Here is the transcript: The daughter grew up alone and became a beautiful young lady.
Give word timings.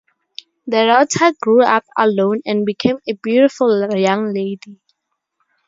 The 0.65 0.83
daughter 0.85 1.31
grew 1.39 1.61
up 1.63 1.85
alone 1.95 2.41
and 2.43 2.65
became 2.65 2.97
a 3.07 3.13
beautiful 3.21 3.87
young 3.95 4.33
lady. 4.33 4.79